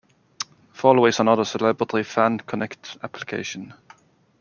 Follo 0.73 1.05
is 1.07 1.19
another 1.19 1.45
celebrity 1.45 2.01
Fan-connect 2.01 2.97
application. 3.03 3.75